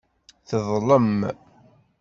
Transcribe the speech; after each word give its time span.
Teḍlem. 0.49 1.13